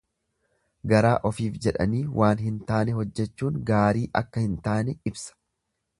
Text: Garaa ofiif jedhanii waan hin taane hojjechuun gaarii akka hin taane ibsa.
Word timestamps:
Garaa 0.93 1.17
ofiif 1.29 1.59
jedhanii 1.65 2.01
waan 2.21 2.43
hin 2.47 2.57
taane 2.71 2.97
hojjechuun 3.01 3.61
gaarii 3.71 4.07
akka 4.23 4.47
hin 4.47 4.57
taane 4.69 5.01
ibsa. 5.13 5.37